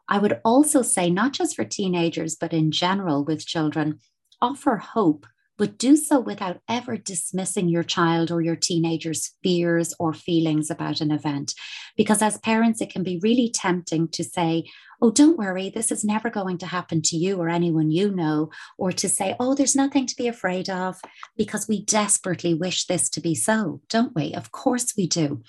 I 0.08 0.18
would 0.18 0.42
also 0.44 0.82
say, 0.82 1.08
not 1.08 1.32
just 1.32 1.56
for 1.56 1.64
teenagers, 1.64 2.36
but 2.38 2.52
in 2.52 2.70
general 2.70 3.24
with 3.24 3.46
children, 3.46 4.00
offer 4.42 4.76
hope 4.76 5.26
but 5.62 5.78
do 5.78 5.94
so 5.94 6.18
without 6.18 6.58
ever 6.68 6.96
dismissing 6.96 7.68
your 7.68 7.84
child 7.84 8.32
or 8.32 8.40
your 8.42 8.56
teenager's 8.56 9.36
fears 9.44 9.94
or 10.00 10.12
feelings 10.12 10.72
about 10.72 11.00
an 11.00 11.12
event. 11.12 11.54
Because 11.96 12.20
as 12.20 12.36
parents, 12.38 12.80
it 12.80 12.90
can 12.90 13.04
be 13.04 13.20
really 13.22 13.48
tempting 13.48 14.08
to 14.08 14.24
say, 14.24 14.64
oh, 15.02 15.10
don't 15.10 15.36
worry, 15.36 15.68
this 15.68 15.90
is 15.90 16.04
never 16.04 16.30
going 16.30 16.56
to 16.56 16.66
happen 16.66 17.02
to 17.02 17.16
you 17.16 17.36
or 17.36 17.48
anyone 17.48 17.90
you 17.90 18.08
know, 18.08 18.50
or 18.78 18.92
to 18.92 19.08
say, 19.08 19.34
oh, 19.40 19.52
there's 19.52 19.74
nothing 19.74 20.06
to 20.06 20.14
be 20.14 20.28
afraid 20.28 20.70
of, 20.70 21.00
because 21.36 21.66
we 21.66 21.84
desperately 21.84 22.54
wish 22.54 22.86
this 22.86 23.10
to 23.10 23.20
be 23.20 23.34
so, 23.34 23.80
don't 23.88 24.14
we? 24.14 24.32
Of 24.32 24.52
course 24.52 24.94
we 24.96 25.08
do. 25.08 25.42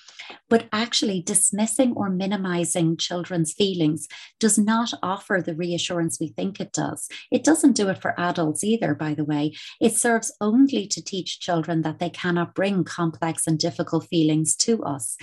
But 0.50 0.68
actually, 0.74 1.22
dismissing 1.22 1.94
or 1.96 2.10
minimizing 2.10 2.98
children's 2.98 3.54
feelings 3.54 4.08
does 4.40 4.58
not 4.58 4.92
offer 5.04 5.40
the 5.40 5.56
reassurance 5.56 6.20
we 6.20 6.30
think 6.30 6.60
it 6.60 6.74
does. 6.74 7.08
It 7.32 7.44
doesn't 7.44 7.74
do 7.74 7.90
it 7.90 8.02
for 8.02 8.20
adults 8.20 8.64
either, 8.64 8.96
by 8.96 9.14
the 9.14 9.24
way. 9.24 9.54
It 9.80 9.96
serves 9.96 10.36
only 10.42 10.88
to 10.88 11.04
teach 11.04 11.40
children 11.40 11.84
that 11.84 12.00
they 12.00 12.10
cannot 12.10 12.56
bring 12.56 12.84
complex 12.84 13.46
and 13.46 13.60
difficult 13.60 14.08
feelings 14.08 14.56
to 14.58 14.82
us. 14.84 15.16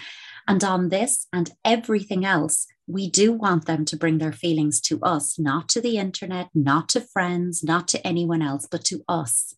And 0.47 0.63
on 0.65 0.89
this 0.89 1.27
and 1.33 1.51
everything 1.65 2.25
else, 2.25 2.67
we 2.87 3.09
do 3.09 3.33
want 3.33 3.67
them 3.67 3.85
to 3.87 3.97
bring 3.97 4.19
their 4.19 4.33
feelings 4.33 4.81
to 4.83 5.01
us, 5.03 5.39
not 5.39 5.69
to 5.71 5.81
the 5.81 5.97
internet, 5.97 6.49
not 6.55 6.89
to 6.91 7.01
friends, 7.01 7.63
not 7.63 7.87
to 7.89 8.07
anyone 8.07 8.43
else, 8.43 8.67
but 8.71 8.85
to 8.87 9.05
us. 9.09 9.55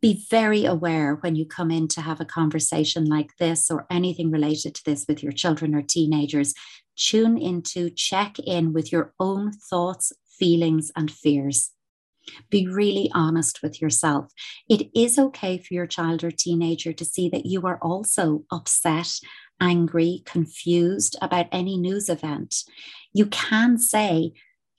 Be 0.00 0.24
very 0.30 0.64
aware 0.64 1.16
when 1.16 1.34
you 1.34 1.44
come 1.44 1.70
in 1.70 1.88
to 1.88 2.00
have 2.00 2.20
a 2.20 2.24
conversation 2.24 3.04
like 3.06 3.36
this 3.38 3.70
or 3.70 3.86
anything 3.90 4.30
related 4.30 4.74
to 4.76 4.84
this 4.84 5.04
with 5.08 5.22
your 5.22 5.32
children 5.32 5.74
or 5.74 5.82
teenagers. 5.82 6.54
Tune 6.96 7.36
into, 7.36 7.90
check 7.90 8.38
in 8.38 8.72
with 8.72 8.92
your 8.92 9.12
own 9.18 9.52
thoughts, 9.52 10.12
feelings, 10.38 10.92
and 10.96 11.10
fears. 11.10 11.72
Be 12.50 12.66
really 12.66 13.10
honest 13.14 13.62
with 13.62 13.80
yourself. 13.80 14.26
It 14.68 14.90
is 14.94 15.18
okay 15.18 15.58
for 15.58 15.74
your 15.74 15.86
child 15.86 16.22
or 16.22 16.30
teenager 16.30 16.92
to 16.92 17.04
see 17.04 17.28
that 17.30 17.46
you 17.46 17.62
are 17.62 17.78
also 17.82 18.44
upset 18.52 19.18
angry, 19.60 20.22
confused 20.24 21.16
about 21.20 21.46
any 21.52 21.76
news 21.76 22.08
event, 22.08 22.64
you 23.12 23.26
can 23.26 23.78
say, 23.78 24.32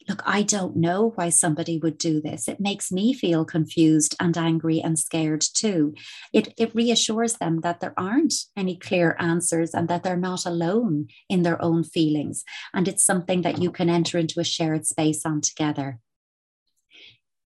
Look, 0.07 0.23
I 0.25 0.41
don't 0.41 0.75
know 0.75 1.11
why 1.13 1.29
somebody 1.29 1.77
would 1.77 1.99
do 1.99 2.19
this. 2.19 2.47
It 2.47 2.59
makes 2.59 2.91
me 2.91 3.13
feel 3.13 3.45
confused 3.45 4.15
and 4.19 4.35
angry 4.35 4.81
and 4.81 4.97
scared 4.97 5.41
too. 5.41 5.93
It, 6.33 6.51
it 6.57 6.73
reassures 6.73 7.33
them 7.33 7.61
that 7.61 7.79
there 7.79 7.93
aren't 7.95 8.33
any 8.57 8.75
clear 8.75 9.15
answers 9.19 9.75
and 9.75 9.87
that 9.87 10.01
they're 10.01 10.17
not 10.17 10.47
alone 10.47 11.09
in 11.29 11.43
their 11.43 11.61
own 11.61 11.83
feelings. 11.83 12.43
And 12.73 12.87
it's 12.87 13.05
something 13.05 13.43
that 13.43 13.61
you 13.61 13.69
can 13.69 13.87
enter 13.87 14.17
into 14.17 14.39
a 14.39 14.43
shared 14.43 14.87
space 14.87 15.27
on 15.27 15.41
together. 15.41 15.99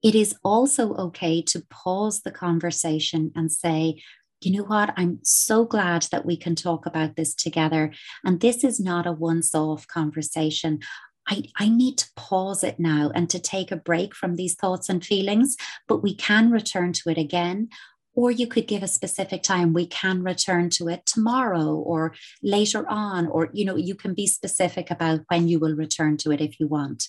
It 0.01 0.15
is 0.15 0.37
also 0.45 0.95
okay 0.95 1.43
to 1.43 1.65
pause 1.69 2.23
the 2.23 2.31
conversation 2.31 3.33
and 3.35 3.51
say, 3.51 4.03
you 4.45 4.53
know 4.53 4.65
what? 4.65 4.93
I'm 4.97 5.21
so 5.23 5.65
glad 5.65 6.07
that 6.11 6.27
we 6.27 6.37
can 6.37 6.55
talk 6.55 6.87
about 6.87 7.17
this 7.17 7.35
together. 7.35 7.93
And 8.25 8.41
this 8.41 8.65
is 8.65 8.81
not 8.81 9.07
a 9.07 9.13
once 9.13 9.55
off 9.55 9.87
conversation. 9.87 10.81
I, 11.29 11.45
I 11.57 11.69
need 11.69 11.99
to 11.99 12.11
pause 12.17 12.65
it 12.65 12.81
now 12.81 13.11
and 13.15 13.31
to 13.31 13.39
take 13.39 13.71
a 13.71 13.77
break 13.77 14.15
from 14.15 14.37
these 14.37 14.55
thoughts 14.55 14.89
and 14.89 15.05
feelings, 15.05 15.57
but 15.87 16.03
we 16.03 16.15
can 16.15 16.51
return 16.51 16.93
to 16.95 17.11
it 17.11 17.19
again. 17.19 17.69
Or 18.15 18.31
you 18.31 18.47
could 18.47 18.67
give 18.67 18.83
a 18.83 18.89
specific 18.89 19.43
time. 19.43 19.73
We 19.73 19.87
can 19.87 20.23
return 20.23 20.69
to 20.71 20.89
it 20.89 21.07
tomorrow 21.07 21.75
or 21.75 22.15
later 22.43 22.87
on, 22.87 23.27
or 23.27 23.49
you 23.55 23.65
know, 23.65 23.77
you 23.77 23.95
can 23.95 24.13
be 24.13 24.27
specific 24.27 24.91
about 24.91 25.21
when 25.29 25.49
you 25.49 25.59
will 25.59 25.75
return 25.75 26.19
to 26.19 26.31
it 26.31 26.41
if 26.43 26.61
you 26.61 26.67
want 26.69 27.09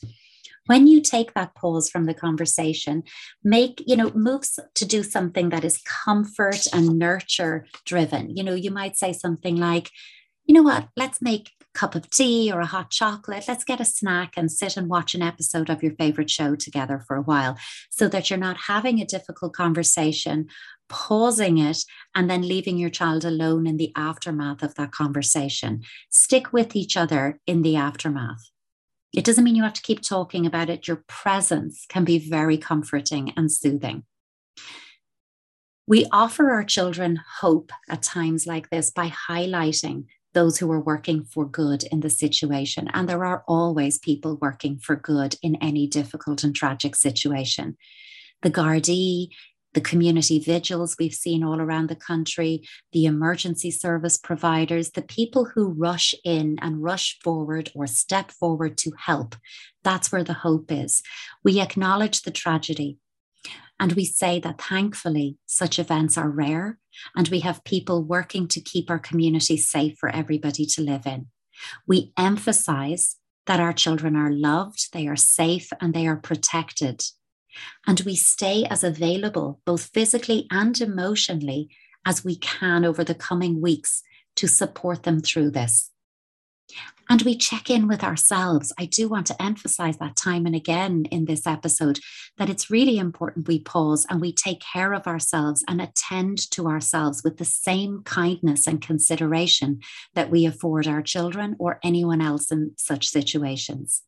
when 0.66 0.88
you 0.88 1.02
take 1.02 1.34
that 1.34 1.56
pause 1.56 1.90
from 1.90 2.06
the 2.06 2.14
conversation 2.14 3.04
make 3.44 3.84
you 3.86 3.96
know 3.96 4.12
moves 4.12 4.60
to 4.76 4.86
do 4.86 5.04
something 5.04 5.50
that 5.50 5.66
is 5.66 5.82
comfort 6.06 6.68
and 6.74 6.98
nurture 6.98 7.66
driven. 7.86 8.36
You 8.36 8.44
know 8.44 8.56
you 8.56 8.72
might 8.72 8.98
say 8.98 9.14
something 9.14 9.56
like 9.56 9.90
you 10.46 10.54
know 10.54 10.64
what? 10.64 10.90
Let's 10.98 11.22
make 11.22 11.52
a 11.62 11.80
cup 11.80 11.96
of 11.96 12.10
tea 12.10 12.52
or 12.52 12.60
a 12.60 12.66
hot 12.66 12.92
chocolate. 12.92 13.46
Let's 13.48 13.64
get 13.64 13.80
a 13.80 13.86
snack 13.86 14.34
and 14.36 14.52
sit 14.52 14.76
and 14.76 14.90
watch 14.90 15.16
an 15.16 15.22
episode 15.22 15.70
of 15.70 15.82
your 15.82 15.94
favorite 15.94 16.30
show 16.30 16.56
together 16.56 17.02
for 17.08 17.16
a 17.16 17.22
while 17.22 17.58
so 17.90 18.10
that 18.10 18.30
you're 18.30 18.40
not 18.40 18.58
having 18.68 19.00
a 19.00 19.06
difficult 19.06 19.54
conversation 19.54 20.48
pausing 20.90 21.58
it 21.58 21.84
and 22.14 22.30
then 22.30 22.48
leaving 22.48 22.78
your 22.78 22.90
child 22.90 23.24
alone 23.24 23.66
in 23.66 23.78
the 23.78 23.94
aftermath 23.96 24.62
of 24.62 24.76
that 24.76 24.92
conversation. 24.92 25.82
Stick 26.10 26.52
with 26.52 26.76
each 26.76 26.98
other 26.98 27.40
in 27.48 27.62
the 27.62 27.78
aftermath 27.78 28.53
it 29.14 29.26
doesn't 29.26 29.44
mean 29.44 29.56
you 29.56 29.64
have 29.64 29.74
to 29.74 29.82
keep 29.82 30.02
talking 30.02 30.46
about 30.46 30.70
it. 30.70 30.88
Your 30.88 31.04
presence 31.08 31.86
can 31.88 32.04
be 32.04 32.18
very 32.18 32.58
comforting 32.58 33.32
and 33.38 33.52
soothing. 33.52 34.04
We 35.86 36.08
offer 36.12 36.52
our 36.52 36.64
children 36.64 37.20
hope 37.40 37.72
at 37.90 38.02
times 38.02 38.48
like 38.48 38.70
this 38.70 38.90
by 38.90 39.10
highlighting 39.30 40.06
those 40.34 40.58
who 40.58 40.72
are 40.72 40.80
working 40.80 41.24
for 41.24 41.46
good 41.46 41.84
in 41.84 42.00
the 42.00 42.10
situation. 42.10 42.90
And 42.94 43.08
there 43.08 43.26
are 43.26 43.44
always 43.48 44.00
people 44.00 44.38
working 44.42 44.80
for 44.80 44.96
good 44.96 45.36
in 45.44 45.56
any 45.58 45.86
difficult 45.86 46.44
and 46.44 46.56
tragic 46.56 46.96
situation. 46.96 47.78
The 48.42 48.50
Gardaí 48.50 49.28
the 49.74 49.82
community 49.82 50.40
vigils 50.40 50.96
we've 51.00 51.14
seen 51.14 51.44
all 51.44 51.60
around 51.60 51.90
the 51.90 51.96
country, 51.96 52.68
the 52.92 53.06
emergency 53.06 53.72
service 53.72 54.18
providers, 54.18 54.92
the 54.92 55.02
people 55.02 55.46
who 55.46 55.70
rush 55.70 56.14
in 56.24 56.58
and 56.62 56.84
rush 56.84 57.20
forward 57.20 57.72
or 57.76 57.88
step 57.88 58.32
forward 58.32 58.78
to 58.78 58.92
help. 58.98 59.36
That's 59.84 60.12
where 60.12 60.24
the 60.24 60.34
hope 60.34 60.72
is. 60.72 61.02
We 61.44 61.60
acknowledge 61.60 62.22
the 62.22 62.32
tragedy. 62.32 62.98
And 63.80 63.94
we 63.94 64.06
say 64.06 64.40
that 64.40 64.62
thankfully, 64.62 65.38
such 65.46 65.80
events 65.80 66.18
are 66.18 66.30
rare, 66.30 66.78
and 67.16 67.28
we 67.28 67.40
have 67.40 67.64
people 67.64 68.04
working 68.04 68.48
to 68.50 68.62
keep 68.62 68.90
our 68.90 69.00
community 69.00 69.58
safe 69.58 69.98
for 70.00 70.10
everybody 70.10 70.66
to 70.68 70.82
live 70.82 71.06
in. 71.06 71.28
We 71.88 72.14
emphasize 72.18 73.18
that 73.46 73.60
our 73.60 73.74
children 73.74 74.16
are 74.16 74.32
loved, 74.32 74.94
they 74.94 75.08
are 75.08 75.18
safe, 75.18 75.70
and 75.82 75.94
they 75.94 76.08
are 76.08 76.16
protected 76.16 77.04
and 77.88 78.02
we 78.02 78.16
stay 78.16 78.66
as 78.70 78.84
available, 78.84 79.60
both 79.66 79.86
physically 79.94 80.48
and 80.52 80.80
emotionally, 80.80 81.70
as 82.06 82.24
we 82.24 82.36
can 82.38 82.86
over 82.86 83.04
the 83.04 83.16
coming 83.16 83.62
weeks 83.62 84.04
to 84.36 84.48
support 84.48 85.04
them 85.04 85.22
through 85.22 85.52
this. 85.52 85.92
And 87.10 87.22
we 87.24 87.36
check 87.36 87.70
in 87.70 87.88
with 87.88 88.04
ourselves. 88.04 88.74
I 88.80 88.86
do 88.86 89.10
want 89.10 89.28
to 89.28 89.42
emphasize 89.42 89.98
that 89.98 90.16
time 90.16 90.46
and 90.46 90.56
again 90.56 91.06
in 91.12 91.26
this 91.26 91.46
episode 91.46 92.00
that 92.38 92.50
it's 92.50 92.72
really 92.72 92.98
important 92.98 93.48
we 93.48 93.60
pause 93.60 94.06
and 94.10 94.22
we 94.22 94.34
take 94.34 94.62
care 94.62 94.94
of 94.94 95.06
ourselves 95.06 95.64
and 95.68 95.82
attend 95.82 96.50
to 96.52 96.68
ourselves 96.68 97.22
with 97.24 97.38
the 97.38 97.46
same 97.46 98.02
kindness 98.04 98.68
and 98.68 98.82
consideration 98.82 99.82
that 100.16 100.32
we 100.32 100.46
afford 100.46 100.88
our 100.88 101.02
children 101.02 101.56
or 101.60 101.80
anyone 101.84 102.22
else 102.22 102.52
in 102.52 102.72
such 102.78 103.08
situations. 103.08 104.02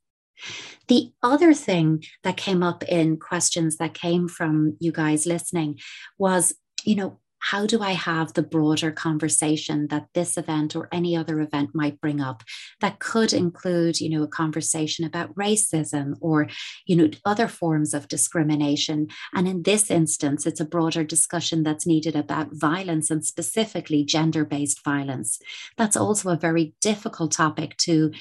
The 0.87 1.11
other 1.23 1.53
thing 1.53 2.03
that 2.23 2.37
came 2.37 2.61
up 2.63 2.83
in 2.83 3.17
questions 3.17 3.77
that 3.77 3.93
came 3.93 4.27
from 4.27 4.77
you 4.79 4.91
guys 4.91 5.25
listening 5.25 5.79
was, 6.17 6.53
you 6.83 6.95
know, 6.95 7.19
how 7.45 7.67
do 7.67 7.79
I 7.79 7.91
have 7.91 8.33
the 8.33 8.41
broader 8.41 8.91
conversation 8.91 9.87
that 9.89 10.07
this 10.15 10.35
event 10.35 10.75
or 10.75 10.89
any 10.91 11.15
other 11.15 11.39
event 11.41 11.75
might 11.75 12.01
bring 12.01 12.19
up 12.19 12.41
that 12.81 12.97
could 12.97 13.33
include, 13.33 14.01
you 14.01 14.09
know, 14.09 14.23
a 14.23 14.27
conversation 14.27 15.05
about 15.05 15.35
racism 15.35 16.15
or, 16.21 16.47
you 16.87 16.95
know, 16.95 17.07
other 17.23 17.47
forms 17.47 17.93
of 17.93 18.07
discrimination. 18.07 19.09
And 19.31 19.47
in 19.47 19.61
this 19.61 19.91
instance, 19.91 20.47
it's 20.47 20.59
a 20.59 20.65
broader 20.65 21.03
discussion 21.03 21.61
that's 21.61 21.85
needed 21.85 22.15
about 22.15 22.49
violence 22.51 23.11
and 23.11 23.23
specifically 23.23 24.03
gender 24.03 24.43
based 24.43 24.83
violence. 24.83 25.39
That's 25.77 25.95
also 25.95 26.31
a 26.31 26.37
very 26.37 26.73
difficult 26.81 27.33
topic 27.33 27.77
to 27.77 28.11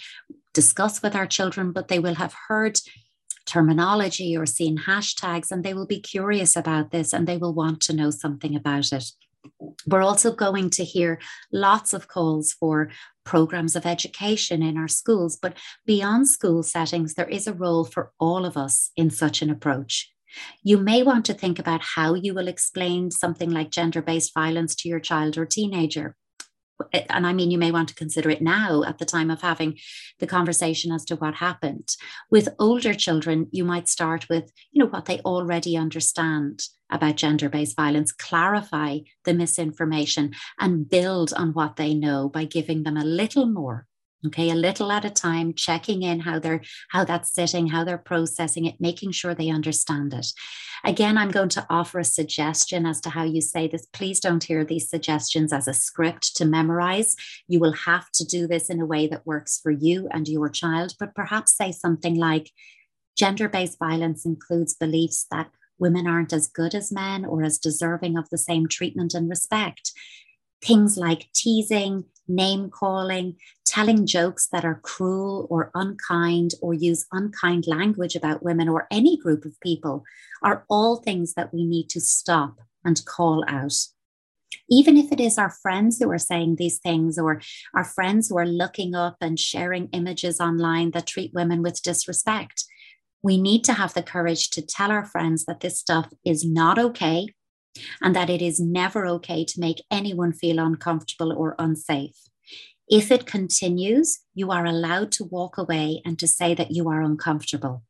discuss 0.55 1.03
with 1.03 1.15
our 1.15 1.27
children, 1.27 1.73
but 1.73 1.89
they 1.89 1.99
will 1.99 2.15
have 2.15 2.35
heard 2.49 2.79
terminology 3.47 4.37
or 4.37 4.47
seen 4.47 4.79
hashtags 4.79 5.51
and 5.51 5.63
they 5.63 5.75
will 5.75 5.87
be 5.87 6.01
curious 6.01 6.57
about 6.57 6.91
this 6.91 7.13
and 7.13 7.27
they 7.27 7.37
will 7.37 7.53
want 7.53 7.81
to 7.83 7.93
know 7.93 8.11
something 8.11 8.57
about 8.57 8.93
it. 8.93 9.05
We're 9.87 10.03
also 10.03 10.33
going 10.33 10.71
to 10.71 10.85
hear 10.85 11.21
lots 11.53 11.93
of 11.93 12.09
calls 12.09 12.53
for 12.53 12.91
programs 13.25 13.77
of 13.77 13.85
education 13.85 14.63
in 14.63 14.79
our 14.79 14.89
schools, 14.89 15.37
but 15.41 15.57
beyond 15.85 16.29
school 16.29 16.63
settings, 16.63 17.15
there 17.15 17.29
is 17.29 17.47
a 17.47 17.53
role 17.53 17.85
for 17.85 18.13
all 18.19 18.47
of 18.47 18.57
us 18.57 18.91
in 18.97 19.11
such 19.11 19.43
an 19.43 19.51
approach. 19.51 20.11
You 20.63 20.79
may 20.79 21.03
want 21.03 21.27
to 21.27 21.35
think 21.35 21.59
about 21.59 21.83
how 21.83 22.15
you 22.15 22.33
will 22.33 22.49
explain 22.49 23.11
something 23.11 23.51
like 23.51 23.71
gender 23.71 24.03
based 24.03 24.33
violence 24.35 24.75
to 24.77 24.89
your 24.89 25.01
child 25.01 25.37
or 25.37 25.45
teenager 25.45 26.17
and 26.93 27.27
I 27.27 27.33
mean, 27.33 27.51
you 27.51 27.59
may 27.59 27.71
want 27.71 27.89
to 27.89 27.95
consider 27.95 28.31
it 28.31 28.43
now 28.43 28.83
at 28.85 28.99
the 28.99 29.05
time 29.05 29.31
of 29.31 29.41
having 29.41 29.79
the 30.19 30.27
conversation 30.27 30.93
as 30.93 31.05
to 31.07 31.17
what 31.17 31.35
happened. 31.35 31.97
With 32.31 32.55
older 32.59 32.95
children, 32.95 33.49
you 33.53 33.65
might 33.65 33.89
start 33.89 34.29
with, 34.29 34.51
you 34.73 34.83
know, 34.83 34.91
what 34.91 35.07
they 35.07 35.21
already 35.21 35.77
understand 35.77 36.63
about 36.91 37.17
gender 37.17 37.49
based 37.49 37.77
violence, 37.77 38.13
clarify 38.13 38.99
the 39.25 39.35
misinformation, 39.35 40.33
and 40.59 40.89
build 40.89 41.33
on 41.35 41.53
what 41.53 41.77
they 41.77 41.95
know 41.95 42.29
by 42.29 42.45
giving 42.45 42.83
them 42.83 42.97
a 42.97 43.05
little 43.05 43.47
more 43.47 43.87
okay 44.27 44.51
a 44.51 44.55
little 44.55 44.91
at 44.91 45.05
a 45.05 45.11
time 45.11 45.53
checking 45.55 46.03
in 46.03 46.21
how 46.21 46.39
they're 46.39 46.63
how 46.91 47.05
that's 47.05 47.33
sitting 47.33 47.69
how 47.69 47.85
they're 47.85 47.99
processing 47.99 48.65
it 48.65 48.81
making 48.81 49.13
sure 49.13 49.35
they 49.35 49.51
understand 49.51 50.13
it. 50.15 50.27
Again 50.85 51.17
i'm 51.19 51.31
going 51.31 51.49
to 51.51 51.67
offer 51.71 51.99
a 51.99 52.05
suggestion 52.05 52.87
as 52.87 53.01
to 53.03 53.11
how 53.11 53.25
you 53.25 53.41
say 53.41 53.69
this. 53.69 53.87
Please 53.93 54.21
don't 54.21 54.45
hear 54.45 54.65
these 54.65 54.89
suggestions 54.89 55.53
as 55.53 55.69
a 55.69 55.75
script 55.75 56.37
to 56.37 56.45
memorize. 56.45 57.15
You 57.49 57.61
will 57.61 57.73
have 57.73 58.11
to 58.13 58.25
do 58.25 58.47
this 58.47 58.71
in 58.71 58.81
a 58.81 58.87
way 58.87 59.07
that 59.09 59.27
works 59.27 59.61
for 59.63 59.71
you 59.71 60.09
and 60.11 60.29
your 60.29 60.49
child 60.49 60.95
but 60.99 61.15
perhaps 61.15 61.57
say 61.57 61.73
something 61.73 62.15
like 62.15 62.51
gender-based 63.17 63.79
violence 63.79 64.25
includes 64.25 64.75
beliefs 64.75 65.27
that 65.31 65.51
women 65.79 66.07
aren't 66.07 66.33
as 66.33 66.47
good 66.47 66.75
as 66.75 66.93
men 66.93 67.25
or 67.25 67.43
as 67.43 67.59
deserving 67.59 68.17
of 68.17 68.29
the 68.31 68.39
same 68.39 68.69
treatment 68.69 69.15
and 69.15 69.29
respect. 69.29 69.93
Things 70.63 70.97
like 70.97 71.29
teasing 71.35 72.05
name 72.27 72.71
calling, 72.71 73.37
telling 73.75 74.07
jokes 74.07 74.47
that 74.53 74.65
are 74.65 74.79
cruel 74.85 75.49
or 75.51 75.73
unkind 75.75 76.53
or 76.63 76.73
use 76.73 77.07
unkind 77.11 77.67
language 77.67 78.15
about 78.15 78.41
women 78.41 78.69
or 78.69 78.87
any 78.89 79.17
group 79.17 79.45
of 79.45 79.59
people 79.61 80.05
are 80.45 80.65
all 80.71 80.97
things 80.97 81.35
that 81.35 81.53
we 81.53 81.65
need 81.65 81.89
to 81.89 82.01
stop 82.01 82.61
and 82.85 83.05
call 83.05 83.45
out. 83.49 83.75
Even 84.71 84.97
if 84.97 85.11
it 85.11 85.19
is 85.19 85.39
our 85.39 85.51
friends 85.51 85.99
who 85.99 86.09
are 86.09 86.19
saying 86.19 86.55
these 86.55 86.79
things 86.79 87.19
or 87.19 87.43
our 87.75 87.85
friends 87.85 88.29
who 88.29 88.39
are 88.39 88.47
looking 88.47 88.95
up 88.95 89.17
and 89.21 89.41
sharing 89.41 89.89
images 89.89 90.41
online 90.41 90.93
that 90.93 91.09
treat 91.09 91.35
women 91.35 91.61
with 91.61 91.83
disrespect, 91.83 92.67
we 93.25 93.37
need 93.37 93.65
to 93.65 93.73
have 93.73 93.93
the 93.93 94.05
courage 94.05 94.51
to 94.51 94.63
tell 94.63 94.93
our 94.93 95.05
friends 95.05 95.47
that 95.47 95.59
this 95.59 95.81
stuff 95.81 96.13
is 96.25 96.47
not 96.47 96.79
okay 96.79 97.27
and 98.01 98.15
that 98.15 98.31
it 98.31 98.41
is 98.41 98.61
never 98.61 99.05
okay 99.05 99.45
to 99.45 99.59
make 99.59 99.83
anyone 99.91 100.33
feel 100.33 100.61
uncomfortable 100.61 101.33
or 101.33 101.57
unsafe. 101.59 102.15
If 102.89 103.11
it 103.11 103.27
continues, 103.27 104.21
you 104.35 104.51
are 104.51 104.67
allowed 104.67 105.13
to 105.13 105.25
walk 105.25 105.57
away 105.57 106.03
and 106.05 106.19
to 106.19 106.27
say 106.27 106.55
that 106.55 106.71
you 106.71 106.89
are 106.89 107.03
uncomfortable. 107.03 107.83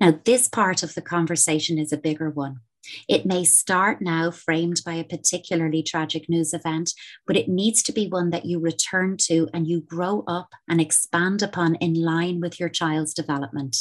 Now, 0.00 0.18
this 0.24 0.48
part 0.48 0.82
of 0.82 0.94
the 0.94 1.02
conversation 1.02 1.78
is 1.78 1.92
a 1.92 1.98
bigger 1.98 2.30
one. 2.30 2.60
It 3.08 3.26
may 3.26 3.44
start 3.44 4.00
now 4.00 4.30
framed 4.30 4.80
by 4.84 4.94
a 4.94 5.04
particularly 5.04 5.82
tragic 5.82 6.28
news 6.28 6.54
event, 6.54 6.92
but 7.26 7.36
it 7.36 7.48
needs 7.48 7.82
to 7.84 7.92
be 7.92 8.08
one 8.08 8.30
that 8.30 8.46
you 8.46 8.58
return 8.58 9.16
to 9.22 9.48
and 9.52 9.66
you 9.66 9.80
grow 9.80 10.24
up 10.26 10.50
and 10.68 10.80
expand 10.80 11.42
upon 11.42 11.74
in 11.76 11.94
line 11.94 12.40
with 12.40 12.58
your 12.58 12.70
child's 12.70 13.12
development. 13.12 13.76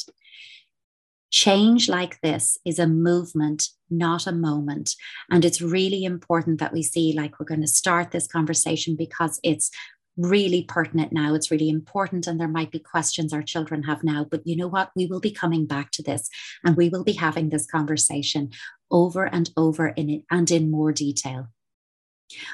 Change 1.31 1.87
like 1.87 2.19
this 2.21 2.57
is 2.65 2.79
a 2.79 2.87
movement, 2.87 3.69
not 3.89 4.27
a 4.27 4.31
moment. 4.31 4.95
And 5.29 5.45
it's 5.45 5.61
really 5.61 6.03
important 6.03 6.59
that 6.59 6.73
we 6.73 6.81
see, 6.81 7.13
like, 7.13 7.39
we're 7.39 7.45
going 7.45 7.61
to 7.61 7.67
start 7.67 8.11
this 8.11 8.27
conversation 8.27 8.95
because 8.95 9.39
it's 9.43 9.69
really 10.17 10.63
pertinent 10.63 11.11
now. 11.11 11.33
It's 11.33 11.51
really 11.51 11.69
important. 11.69 12.27
And 12.27 12.39
there 12.39 12.47
might 12.47 12.71
be 12.71 12.79
questions 12.79 13.33
our 13.33 13.41
children 13.41 13.83
have 13.83 14.03
now. 14.03 14.25
But 14.29 14.45
you 14.45 14.55
know 14.55 14.67
what? 14.67 14.91
We 14.95 15.05
will 15.05 15.19
be 15.19 15.31
coming 15.31 15.65
back 15.65 15.91
to 15.91 16.03
this 16.03 16.29
and 16.63 16.75
we 16.75 16.89
will 16.89 17.03
be 17.03 17.13
having 17.13 17.49
this 17.49 17.65
conversation 17.65 18.51
over 18.91 19.25
and 19.25 19.49
over 19.55 19.87
in 19.89 20.09
it 20.09 20.23
and 20.29 20.49
in 20.51 20.71
more 20.71 20.91
detail. 20.91 21.47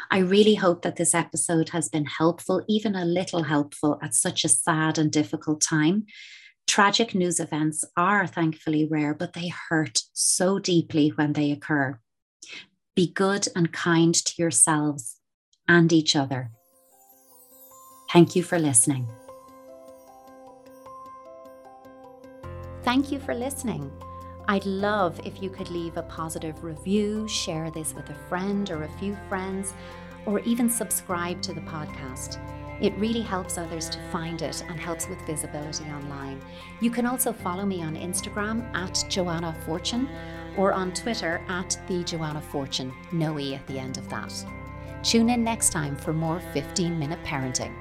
I 0.09 0.19
really 0.19 0.55
hope 0.55 0.83
that 0.83 0.95
this 0.95 1.13
episode 1.13 1.69
has 1.69 1.89
been 1.89 2.05
helpful, 2.05 2.63
even 2.67 2.95
a 2.95 3.03
little 3.03 3.43
helpful 3.43 3.99
at 4.01 4.13
such 4.13 4.45
a 4.45 4.49
sad 4.49 4.97
and 4.97 5.11
difficult 5.11 5.61
time. 5.61 6.05
Tragic 6.67 7.13
news 7.13 7.39
events 7.39 7.83
are 7.97 8.25
thankfully 8.25 8.85
rare, 8.85 9.13
but 9.13 9.33
they 9.33 9.51
hurt 9.69 10.01
so 10.13 10.59
deeply 10.59 11.09
when 11.09 11.33
they 11.33 11.51
occur. 11.51 11.99
Be 12.95 13.11
good 13.11 13.47
and 13.55 13.71
kind 13.71 14.15
to 14.15 14.33
yourselves 14.37 15.17
and 15.67 15.91
each 15.91 16.15
other. 16.15 16.51
Thank 18.11 18.35
you 18.35 18.43
for 18.43 18.59
listening. 18.59 19.07
Thank 22.83 23.11
you 23.11 23.19
for 23.19 23.33
listening. 23.33 23.91
I'd 24.47 24.65
love 24.65 25.19
if 25.25 25.41
you 25.41 25.49
could 25.49 25.71
leave 25.71 25.97
a 25.97 26.03
positive 26.03 26.63
review, 26.63 27.27
share 27.27 27.71
this 27.71 27.95
with 27.95 28.09
a 28.09 28.29
friend 28.29 28.69
or 28.69 28.83
a 28.83 28.97
few 28.99 29.17
friends, 29.27 29.73
or 30.25 30.39
even 30.41 30.69
subscribe 30.69 31.41
to 31.41 31.53
the 31.53 31.61
podcast. 31.61 32.39
It 32.81 32.93
really 32.97 33.21
helps 33.21 33.57
others 33.57 33.89
to 33.89 33.99
find 34.11 34.41
it 34.41 34.63
and 34.67 34.79
helps 34.79 35.07
with 35.07 35.19
visibility 35.21 35.85
online. 35.85 36.41
You 36.81 36.91
can 36.91 37.05
also 37.05 37.33
follow 37.33 37.65
me 37.65 37.81
on 37.81 37.95
Instagram 37.95 38.71
at 38.75 39.03
Joanna 39.09 39.55
Fortune 39.65 40.09
or 40.57 40.73
on 40.73 40.93
Twitter 40.93 41.41
at 41.47 41.77
the 41.87 42.03
Joanna 42.03 42.41
Fortune, 42.41 42.93
no 43.11 43.39
E 43.39 43.55
at 43.55 43.65
the 43.67 43.79
end 43.79 43.97
of 43.97 44.07
that. 44.09 44.45
Tune 45.03 45.29
in 45.29 45.43
next 45.43 45.69
time 45.71 45.95
for 45.95 46.13
more 46.13 46.41
15 46.53 46.97
minute 46.99 47.21
parenting. 47.23 47.73